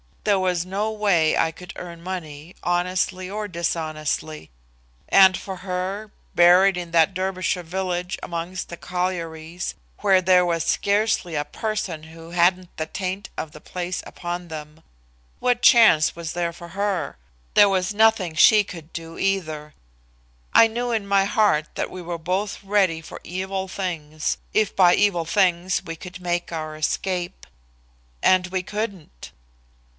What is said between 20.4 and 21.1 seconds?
I knew in